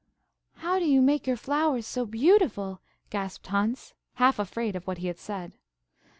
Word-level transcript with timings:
"How 0.55 0.79
do 0.79 0.85
you 0.85 0.99
make 0.99 1.27
your 1.27 1.37
flowers 1.37 1.85
so 1.85 2.07
beautiful?" 2.07 2.81
gasped 3.11 3.45
Hans, 3.45 3.93
half 4.15 4.39
afraid 4.39 4.75
of 4.75 4.87
what 4.87 4.97
he 4.97 5.05
had 5.05 5.19
said. 5.19 5.51